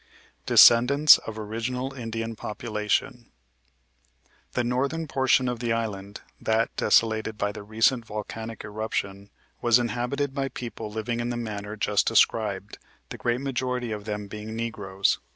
[0.47, 3.29] DESCENDANTS OF ORIGINAL INDIAN POPULATION
[4.53, 9.29] The northern portion of the island, that desolated by the recent volcanic eruption,
[9.61, 12.79] was inhabited by people living in the manner just described,
[13.09, 15.19] the great majority of them being negroes.